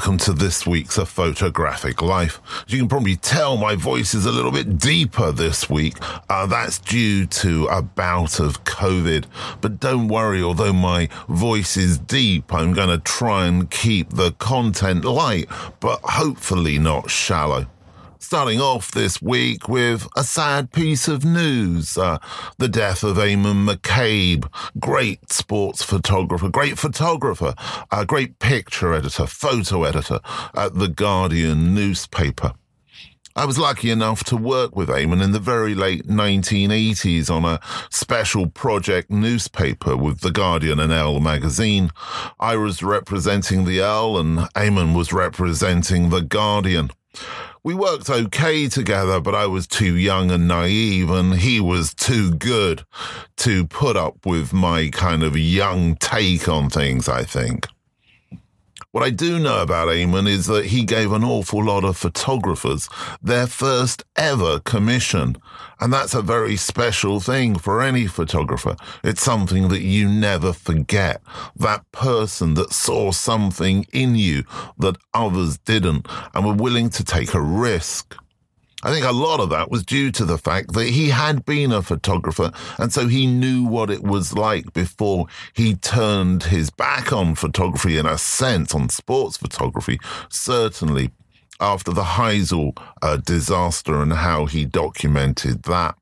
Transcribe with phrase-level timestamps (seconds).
[0.00, 2.40] Welcome to this week's A Photographic Life.
[2.66, 5.94] As you can probably tell, my voice is a little bit deeper this week.
[6.30, 9.26] Uh, that's due to a bout of COVID.
[9.60, 14.32] But don't worry, although my voice is deep, I'm going to try and keep the
[14.32, 15.50] content light,
[15.80, 17.66] but hopefully not shallow.
[18.22, 22.18] Starting off this week with a sad piece of news uh,
[22.58, 24.46] the death of Eamon McCabe,
[24.78, 27.54] great sports photographer, great photographer,
[27.90, 30.20] a great picture editor, photo editor
[30.54, 32.52] at The Guardian newspaper.
[33.34, 37.58] I was lucky enough to work with Eamon in the very late 1980s on a
[37.88, 41.90] special project newspaper with The Guardian and Elle magazine.
[42.38, 46.90] I was representing the Elle and Eamon was representing The Guardian
[47.62, 52.32] we worked okay together, but I was too young and naive, and he was too
[52.32, 52.84] good
[53.38, 57.66] to put up with my kind of young take on things, I think.
[58.92, 62.88] What I do know about Eamon is that he gave an awful lot of photographers
[63.22, 65.36] their first ever commission.
[65.78, 68.74] And that's a very special thing for any photographer.
[69.04, 71.22] It's something that you never forget.
[71.54, 74.42] That person that saw something in you
[74.78, 78.16] that others didn't and were willing to take a risk.
[78.82, 81.70] I think a lot of that was due to the fact that he had been
[81.70, 87.12] a photographer and so he knew what it was like before he turned his back
[87.12, 89.98] on photography in a sense, on sports photography,
[90.30, 91.10] certainly
[91.60, 95.94] after the Heysel uh, disaster and how he documented that.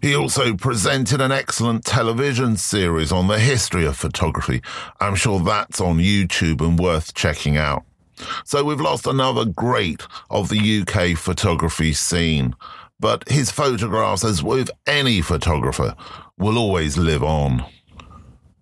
[0.00, 4.62] He also presented an excellent television series on the history of photography.
[4.98, 7.84] I'm sure that's on YouTube and worth checking out.
[8.44, 12.54] So we've lost another great of the UK photography scene.
[12.98, 15.96] But his photographs, as with any photographer,
[16.38, 17.64] will always live on.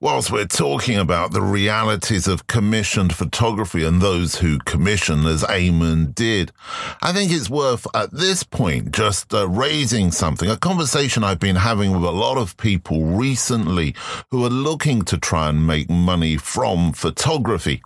[0.00, 6.14] Whilst we're talking about the realities of commissioned photography and those who commission, as Eamon
[6.14, 6.52] did,
[7.02, 11.56] I think it's worth at this point just uh, raising something, a conversation I've been
[11.56, 13.96] having with a lot of people recently
[14.30, 17.82] who are looking to try and make money from photography.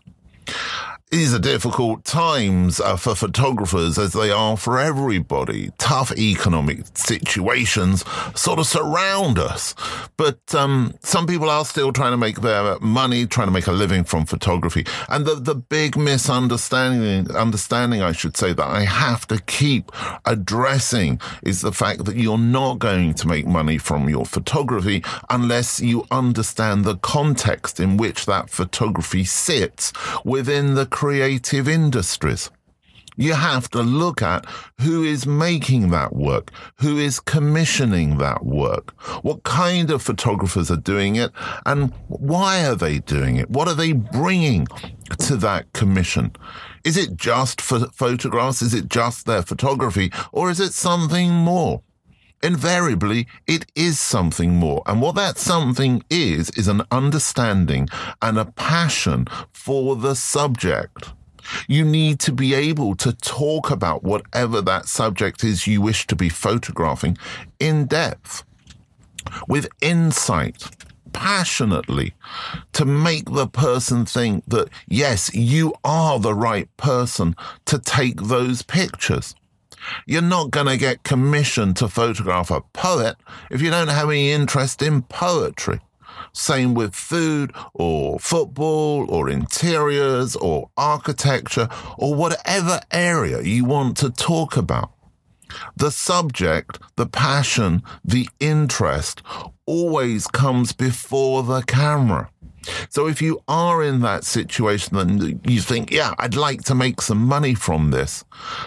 [1.12, 5.70] These are difficult times uh, for photographers as they are for everybody.
[5.76, 8.02] Tough economic situations
[8.34, 9.74] sort of surround us.
[10.16, 13.72] But um, some people are still trying to make their money, trying to make a
[13.72, 14.86] living from photography.
[15.10, 19.92] And the, the big misunderstanding, understanding, I should say, that I have to keep
[20.24, 25.78] addressing is the fact that you're not going to make money from your photography unless
[25.78, 29.92] you understand the context in which that photography sits
[30.24, 32.48] within the creative industries.
[33.16, 34.46] You have to look at
[34.80, 38.92] who is making that work, who is commissioning that work,
[39.24, 41.32] what kind of photographers are doing it,
[41.66, 43.50] and why are they doing it?
[43.50, 44.68] What are they bringing
[45.18, 46.36] to that commission?
[46.84, 48.62] Is it just for photographs?
[48.62, 50.12] Is it just their photography?
[50.30, 51.82] Or is it something more?
[52.42, 54.82] Invariably it is something more.
[54.86, 57.88] And what that something is, is an understanding
[58.20, 61.12] and a passion for the subject.
[61.66, 66.16] You need to be able to talk about whatever that subject is you wish to
[66.16, 67.18] be photographing
[67.58, 68.44] in depth,
[69.48, 70.62] with insight,
[71.12, 72.14] passionately,
[72.72, 77.34] to make the person think that, yes, you are the right person
[77.66, 79.34] to take those pictures.
[80.06, 83.16] You're not going to get commissioned to photograph a poet
[83.50, 85.80] if you don't have any interest in poetry.
[86.32, 91.68] Same with food or football or interiors or architecture
[91.98, 94.92] or whatever area you want to talk about.
[95.76, 99.22] The subject, the passion, the interest
[99.66, 102.30] always comes before the camera.
[102.88, 107.00] So if you are in that situation and you think, yeah, I'd like to make
[107.00, 108.24] some money from this,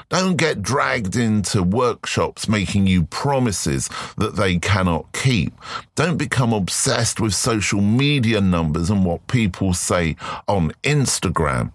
[0.09, 5.53] don't get dragged into workshops making you promises that they cannot keep.
[5.95, 10.15] Don't become obsessed with social media numbers and what people say
[10.47, 11.71] on Instagram.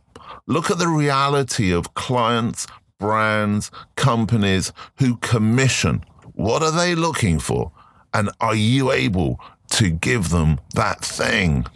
[0.47, 2.67] Look at the reality of clients,
[2.99, 6.05] brands, companies who commission.
[6.35, 7.73] What are they looking for?
[8.13, 9.41] And are you able
[9.71, 11.67] to give them that thing?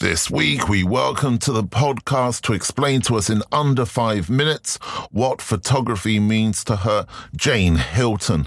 [0.00, 4.76] This week, we welcome to the podcast to explain to us in under five minutes
[5.10, 7.04] what photography means to her,
[7.34, 8.46] Jane Hilton.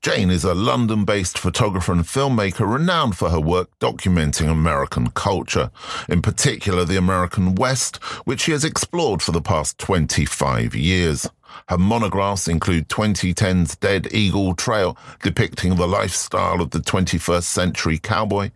[0.00, 5.72] Jane is a London based photographer and filmmaker renowned for her work documenting American culture,
[6.08, 11.28] in particular the American West, which she has explored for the past 25 years.
[11.68, 18.52] Her monographs include 2010's Dead Eagle Trail, depicting the lifestyle of the 21st century cowboy,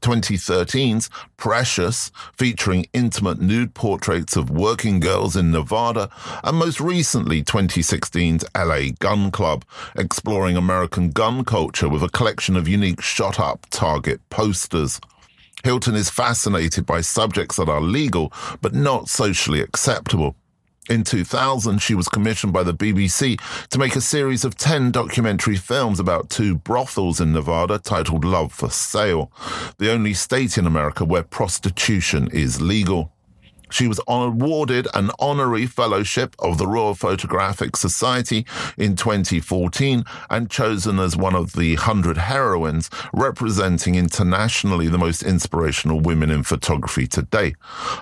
[0.00, 6.08] 2013's Precious, featuring intimate nude portraits of working girls in Nevada,
[6.42, 9.64] and most recently 2016's LA Gun Club,
[9.96, 15.00] exploring American gun culture with a collection of unique shot up target posters.
[15.64, 18.32] Hilton is fascinated by subjects that are legal
[18.62, 20.36] but not socially acceptable.
[20.88, 23.40] In 2000, she was commissioned by the BBC
[23.70, 28.52] to make a series of 10 documentary films about two brothels in Nevada titled Love
[28.52, 29.32] for Sale,
[29.78, 33.12] the only state in America where prostitution is legal.
[33.70, 38.46] She was awarded an honorary fellowship of the Royal Photographic Society
[38.76, 46.00] in 2014 and chosen as one of the 100 heroines representing internationally the most inspirational
[46.00, 47.54] women in photography today.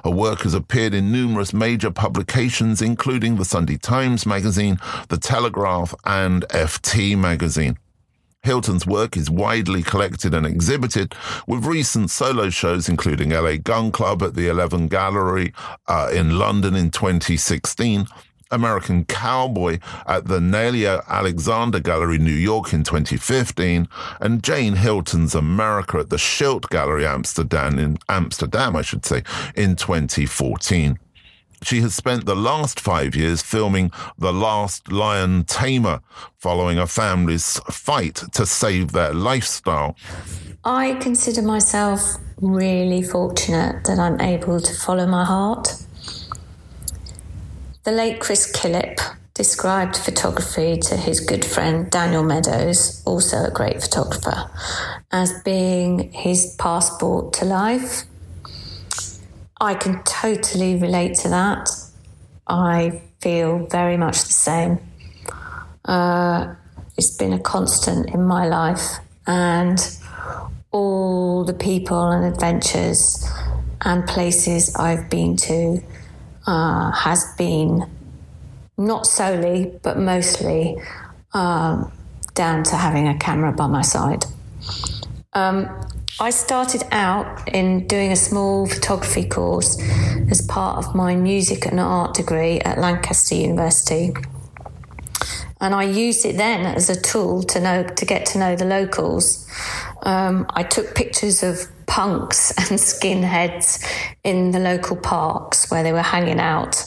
[0.04, 4.78] Her work has appeared in numerous major publications, including the Sunday Times Magazine,
[5.08, 7.78] The Telegraph, and FT Magazine.
[8.44, 11.14] Hilton's work is widely collected and exhibited,
[11.46, 15.52] with recent solo shows including LA Gun Club at the 11 Gallery
[15.88, 18.06] uh, in London in 2016,
[18.50, 23.88] American Cowboy at the Nailya Alexander Gallery, New York in 2015,
[24.20, 29.22] and Jane Hilton's America at the Schilt Gallery, Amsterdam, in Amsterdam, I should say,
[29.56, 30.98] in 2014.
[31.62, 36.00] She has spent the last five years filming The Last Lion Tamer,
[36.38, 39.96] following a family's fight to save their lifestyle.
[40.64, 42.00] I consider myself
[42.40, 45.74] really fortunate that I'm able to follow my heart.
[47.84, 48.98] The late Chris Killip
[49.34, 54.50] described photography to his good friend Daniel Meadows, also a great photographer,
[55.10, 58.04] as being his passport to life.
[59.60, 61.70] I can totally relate to that.
[62.46, 64.78] I feel very much the same.
[65.84, 66.54] Uh,
[66.96, 69.78] it's been a constant in my life, and
[70.70, 73.26] all the people and adventures
[73.82, 75.82] and places I've been to
[76.46, 77.88] uh, has been
[78.76, 80.76] not solely, but mostly
[81.32, 81.92] um,
[82.34, 84.24] down to having a camera by my side.
[85.32, 85.68] Um,
[86.20, 89.80] I started out in doing a small photography course
[90.30, 94.12] as part of my music and art degree at Lancaster University.
[95.60, 98.64] And I used it then as a tool to know to get to know the
[98.64, 99.48] locals.
[100.02, 103.84] Um, I took pictures of punks and skinheads
[104.22, 106.84] in the local parks where they were hanging out.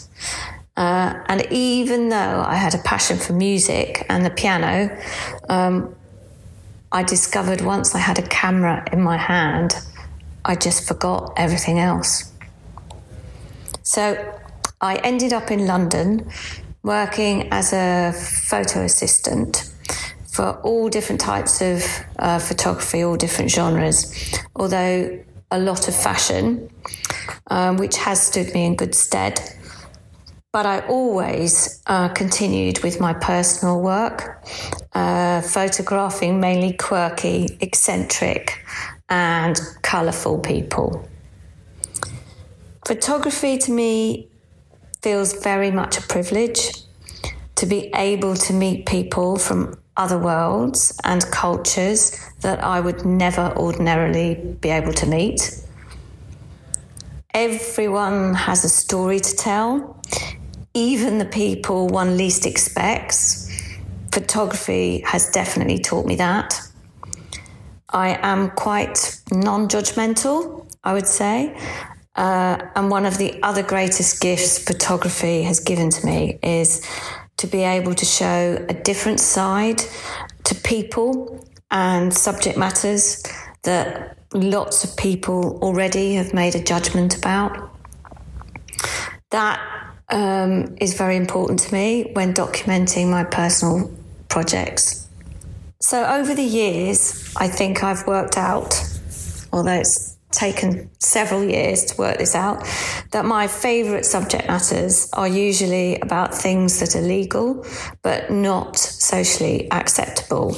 [0.78, 4.96] Uh, and even though I had a passion for music and the piano,
[5.50, 5.96] um,
[6.92, 9.76] I discovered once I had a camera in my hand,
[10.46, 12.32] I just forgot everything else.
[13.84, 14.34] So
[14.80, 16.30] I ended up in London
[16.84, 19.70] working as a photo assistant
[20.32, 21.84] for all different types of
[22.20, 24.14] uh, photography, all different genres,
[24.56, 25.20] although
[25.52, 26.70] a lot of fashion,
[27.48, 29.40] um, which has stood me in good stead.
[30.54, 34.46] But I always uh, continued with my personal work,
[34.98, 38.66] uh, photographing mainly quirky, eccentric,
[39.10, 41.08] and colourful people.
[42.84, 44.28] Photography to me
[45.04, 46.72] feels very much a privilege
[47.56, 53.54] to be able to meet people from other worlds and cultures that I would never
[53.56, 55.42] ordinarily be able to meet.
[57.36, 60.02] Everyone has a story to tell,
[60.74, 63.47] even the people one least expects.
[64.18, 66.60] Photography has definitely taught me that.
[67.88, 71.56] I am quite non judgmental, I would say.
[72.16, 76.84] Uh, and one of the other greatest gifts photography has given to me is
[77.38, 79.84] to be able to show a different side
[80.46, 83.22] to people and subject matters
[83.62, 87.70] that lots of people already have made a judgment about.
[89.30, 89.60] That
[90.10, 93.92] um, is very important to me when documenting my personal
[94.30, 95.08] projects.
[95.82, 98.74] So, over the years, I think I've worked out,
[99.54, 102.66] although it's taken several years to work this out,
[103.12, 107.66] that my favourite subject matters are usually about things that are legal
[108.02, 110.58] but not socially acceptable.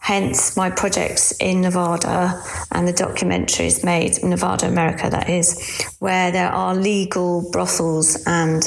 [0.00, 6.48] Hence, my projects in Nevada and the documentaries made Nevada, America, that is, where there
[6.48, 8.62] are legal brothels and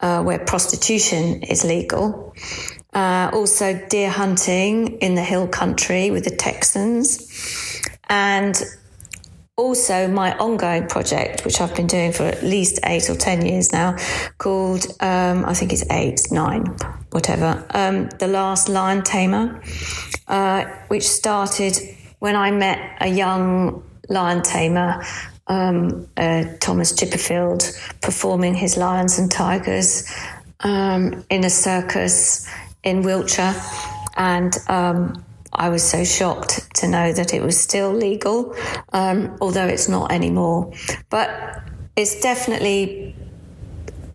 [0.00, 2.34] uh, where prostitution is legal.
[2.94, 7.82] Uh, also, deer hunting in the hill country with the Texans.
[8.08, 8.62] And
[9.56, 13.72] also my ongoing project, which I've been doing for at least eight or 10 years
[13.72, 13.96] now,
[14.38, 16.64] called, um, I think it's eight, nine,
[17.10, 19.62] whatever, um, The Last Lion Tamer,
[20.28, 21.76] uh, which started
[22.18, 25.04] when I met a young lion tamer,
[25.46, 27.70] um, uh, Thomas Chipperfield,
[28.00, 30.10] performing his lions and tigers
[30.60, 32.48] um, in a circus
[32.84, 33.54] in Wiltshire.
[34.16, 38.54] And um, I was so shocked to know that it was still legal,
[38.92, 40.72] um, although it's not anymore.
[41.10, 41.62] But
[41.96, 43.16] it's definitely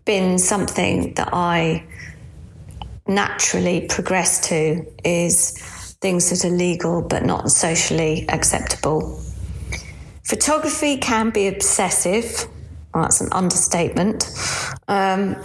[0.04, 1.84] been something that I
[3.06, 9.20] naturally progress to is things that are legal but not socially acceptable.
[10.24, 12.46] Photography can be obsessive.
[12.94, 14.30] Well, that's an understatement.
[14.88, 15.36] Um,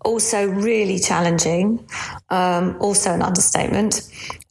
[0.00, 1.86] also, really challenging.
[2.30, 4.02] Um, also, an understatement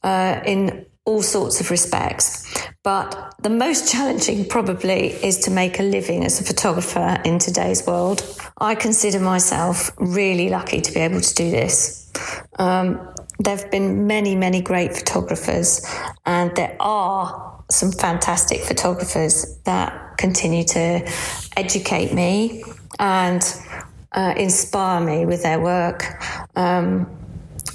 [0.02, 2.44] uh, in all sorts of respects.
[2.82, 7.86] But the most challenging, probably, is to make a living as a photographer in today's
[7.86, 8.22] world.
[8.58, 12.12] I consider myself really lucky to be able to do this.
[12.58, 15.80] Um, there have been many, many great photographers,
[16.26, 21.10] and there are some fantastic photographers that continue to
[21.56, 22.64] educate me
[22.98, 23.42] and
[24.18, 26.00] uh, inspire me with their work.
[26.56, 27.06] Um,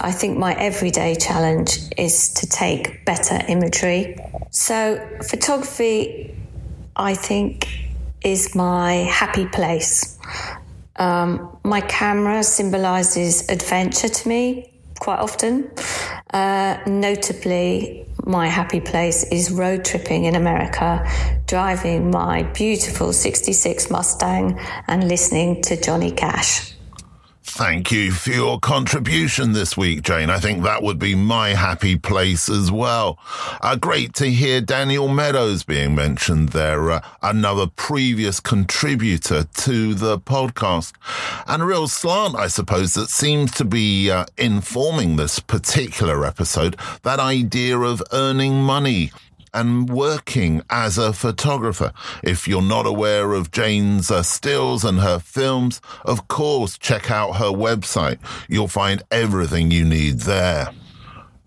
[0.01, 4.17] I think my everyday challenge is to take better imagery.
[4.51, 6.35] So, photography,
[6.97, 7.69] I think,
[8.21, 10.19] is my happy place.
[10.97, 14.69] Um, my camera symbolizes adventure to me
[14.99, 15.71] quite often.
[16.33, 21.05] Uh, notably, my happy place is road tripping in America,
[21.45, 26.72] driving my beautiful 66 Mustang and listening to Johnny Cash.
[27.45, 30.29] Thank you for your contribution this week, Jane.
[30.29, 33.19] I think that would be my happy place as well.
[33.61, 40.17] Uh, great to hear Daniel Meadows being mentioned there, uh, another previous contributor to the
[40.19, 40.93] podcast.
[41.45, 46.77] And a real slant, I suppose, that seems to be uh, informing this particular episode
[47.03, 49.11] that idea of earning money
[49.53, 51.93] and working as a photographer.
[52.23, 57.33] If you're not aware of Jane's uh, stills and her films, of course, check out
[57.33, 58.19] her website.
[58.47, 60.69] You'll find everything you need there.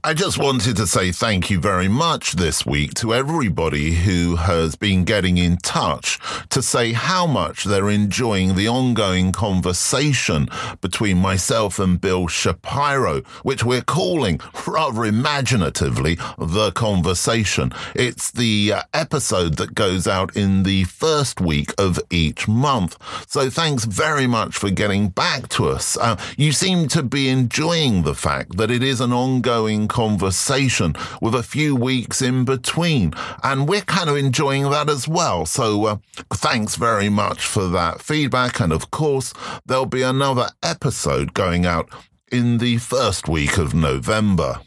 [0.07, 4.77] I just wanted to say thank you very much this week to everybody who has
[4.77, 6.21] been getting in touch
[6.51, 10.49] to say how much they're enjoying the ongoing conversation
[10.81, 17.73] between myself and Bill Shapiro, which we're calling rather imaginatively the conversation.
[17.97, 22.97] It's the uh, episode that goes out in the first week of each month.
[23.27, 25.97] So thanks very much for getting back to us.
[25.97, 31.35] Uh, you seem to be enjoying the fact that it is an ongoing conversation with
[31.35, 33.15] a few weeks in between.
[33.43, 35.47] And we're kind of enjoying that as well.
[35.47, 35.97] So uh,
[36.35, 38.61] thanks very much for that feedback.
[38.61, 39.33] And of course,
[39.65, 41.89] there'll be another episode going out
[42.31, 44.61] in the first week of November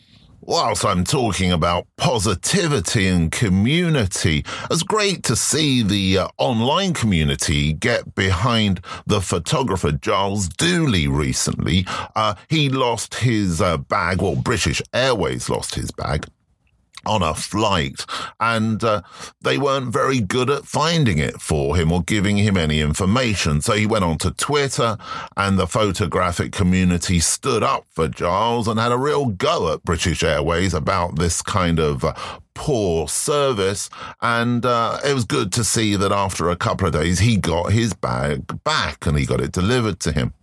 [0.50, 7.72] whilst I'm talking about positivity and community, it's great to see the uh, online community
[7.74, 11.86] get behind the photographer Giles Duley recently.
[12.15, 16.25] Uh, he lost his uh, bag, well, British Airways lost his bag
[17.06, 18.06] on a flight
[18.39, 19.01] and uh,
[19.41, 23.62] they weren't very good at finding it for him or giving him any information.
[23.62, 24.98] So he went on to Twitter
[25.38, 30.24] and the photographic community stood up for Giles and had a real go at British
[30.24, 32.13] Airways about this kind of uh,
[32.53, 33.89] poor service.
[34.22, 37.72] And uh, it was good to see that after a couple of days, he got
[37.72, 40.34] his bag back and he got it delivered to him.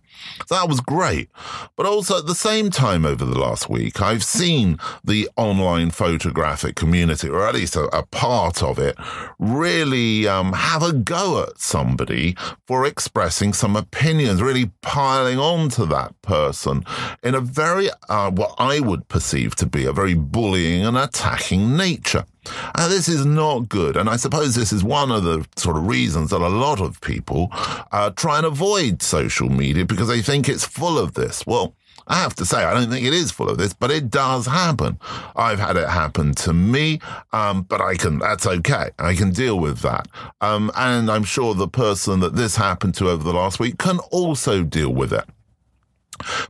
[0.49, 1.29] That was great.
[1.75, 6.75] But also at the same time over the last week, I've seen the online photographic
[6.75, 8.95] community, or at least a, a part of it,
[9.39, 15.85] really um, have a go at somebody for expressing some opinions, really piling on to
[15.87, 16.83] that person
[17.23, 21.75] in a very, uh, what I would perceive to be a very bullying and attacking
[21.75, 22.25] nature.
[22.75, 23.97] And this is not good.
[23.97, 27.01] And I suppose this is one of the sort of reasons that a lot of
[27.01, 27.49] people
[27.91, 31.45] uh, try and avoid social media because they think it's full of this.
[31.45, 31.75] Well,
[32.07, 34.45] I have to say, I don't think it is full of this, but it does
[34.45, 34.97] happen.
[35.35, 36.99] I've had it happen to me,
[37.33, 38.91] um, but I can, that's okay.
[38.97, 40.07] I can deal with that.
[40.39, 43.99] Um, and I'm sure the person that this happened to over the last week can
[44.11, 45.25] also deal with it.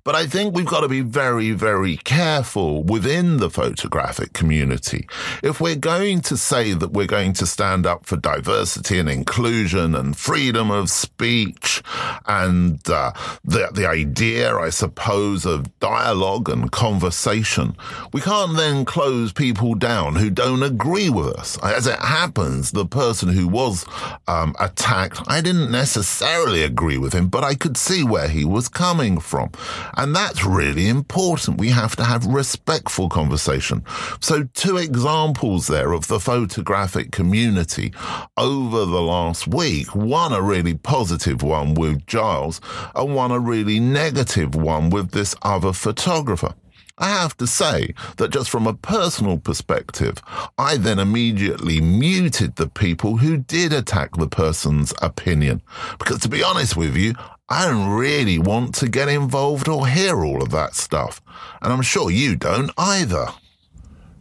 [0.04, 5.08] But I think we've got to be very, very careful within the photographic community.
[5.44, 9.96] If we're going to say that we're going to stand up for diversity and inclusion
[9.96, 11.84] and freedom of speech
[12.26, 13.12] and uh,
[13.44, 17.76] the the idea, I suppose, of dialogue and conversation.
[18.14, 21.58] We can't then close people down who don't agree with us.
[21.64, 23.86] As it happens, the person who was
[24.28, 28.68] um, attacked, I didn't necessarily agree with him, but I could see where he was
[28.68, 29.52] coming from,
[29.96, 31.58] and that's really important.
[31.58, 33.84] We have to have respectful conversation.
[34.20, 37.94] So, two examples there of the photographic community
[38.38, 39.96] over the last week.
[39.96, 42.62] One a really positive one with Giles
[42.96, 46.54] and one a really negative one with this other photographer.
[47.00, 50.22] I have to say that just from a personal perspective,
[50.58, 55.62] I then immediately muted the people who did attack the person's opinion.
[56.00, 57.14] Because to be honest with you,
[57.50, 61.22] I don't really want to get involved or hear all of that stuff.
[61.62, 63.28] And I'm sure you don't either.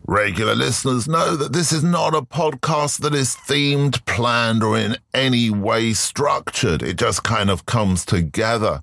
[0.09, 4.99] Regular listeners know that this is not a podcast that is themed, planned, or in
[5.13, 6.81] any way structured.
[6.81, 8.83] It just kind of comes together.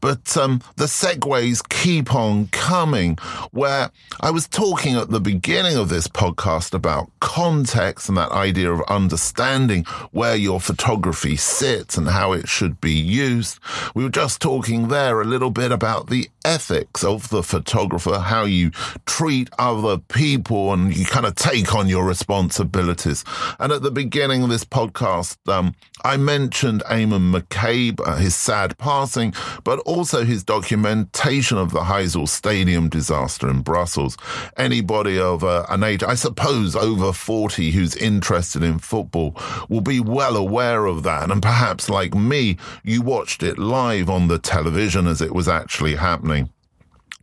[0.00, 3.16] But um, the segues keep on coming.
[3.52, 8.72] Where I was talking at the beginning of this podcast about context and that idea
[8.72, 13.60] of understanding where your photography sits and how it should be used.
[13.94, 18.44] We were just talking there a little bit about the ethics of the photographer, how
[18.44, 18.70] you
[19.06, 23.24] treat other people and you kind of take on your responsibilities.
[23.58, 28.76] And at the beginning of this podcast, um, I mentioned Eamon McCabe, uh, his sad
[28.78, 29.32] passing,
[29.64, 34.16] but also his documentation of the Heysel Stadium disaster in Brussels.
[34.56, 39.36] Anybody of uh, an age, I suppose over 40, who's interested in football
[39.68, 41.30] will be well aware of that.
[41.30, 45.94] And perhaps like me, you watched it live on the television as it was actually
[45.94, 46.50] happening.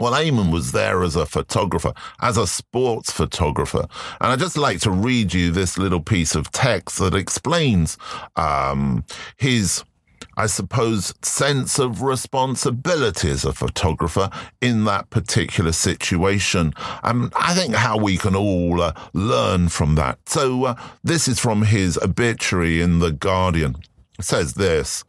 [0.01, 3.85] Well, Eamon was there as a photographer, as a sports photographer.
[4.19, 7.99] And I'd just like to read you this little piece of text that explains
[8.35, 9.05] um,
[9.37, 9.83] his,
[10.37, 16.73] I suppose, sense of responsibility as a photographer in that particular situation.
[17.03, 20.17] And I think how we can all uh, learn from that.
[20.27, 23.75] So uh, this is from his obituary in The Guardian.
[24.17, 25.03] It says this.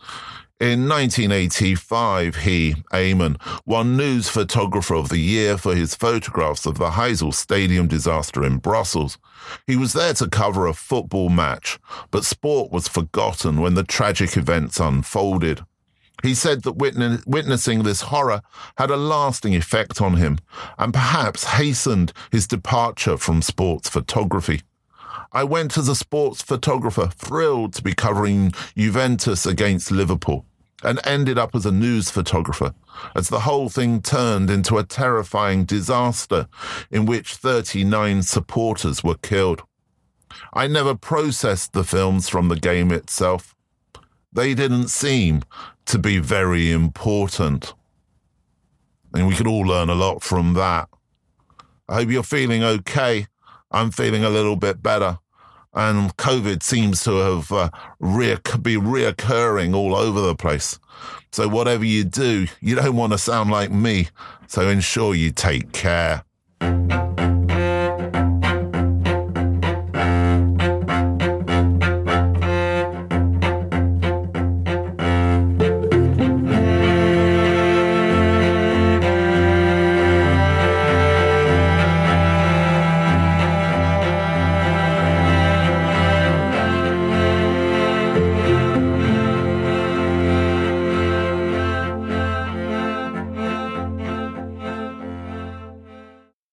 [0.62, 6.90] In 1985, he, Eamon, won News Photographer of the Year for his photographs of the
[6.90, 9.18] Heysel Stadium disaster in Brussels.
[9.66, 11.80] He was there to cover a football match,
[12.12, 15.64] but sport was forgotten when the tragic events unfolded.
[16.22, 16.76] He said that
[17.26, 18.40] witnessing this horror
[18.78, 20.38] had a lasting effect on him
[20.78, 24.62] and perhaps hastened his departure from sports photography.
[25.32, 30.46] I went as a sports photographer, thrilled to be covering Juventus against Liverpool
[30.82, 32.74] and ended up as a news photographer
[33.14, 36.48] as the whole thing turned into a terrifying disaster
[36.90, 39.62] in which 39 supporters were killed.
[40.52, 43.54] I never processed the films from the game itself.
[44.32, 45.42] They didn't seem
[45.86, 47.74] to be very important.
[49.14, 50.88] And we could all learn a lot from that.
[51.88, 53.26] I hope you're feeling okay.
[53.70, 55.18] I'm feeling a little bit better
[55.74, 60.78] and COVID seems to have uh, be reoccurring all over the place.
[61.32, 64.08] So whatever you do, you don't want to sound like me.
[64.48, 66.24] So ensure you take care.